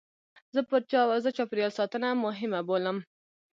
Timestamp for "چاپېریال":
1.37-1.71